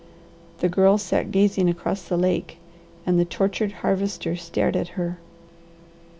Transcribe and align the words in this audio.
The 0.61 0.67
Girl 0.67 0.97
sat 0.97 1.29
gazing 1.29 1.69
across 1.69 2.01
the 2.01 2.17
lake 2.17 2.57
and 3.05 3.19
the 3.19 3.23
tortured 3.23 3.71
Harvester 3.85 4.35
stared 4.35 4.75
at 4.75 4.87
her. 4.97 5.19